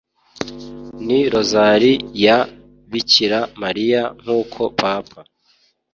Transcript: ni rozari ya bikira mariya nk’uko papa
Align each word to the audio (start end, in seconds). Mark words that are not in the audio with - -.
ni 1.05 1.19
rozari 1.33 1.93
ya 2.25 2.37
bikira 2.91 3.39
mariya 3.61 4.01
nk’uko 4.19 4.59
papa 4.79 5.19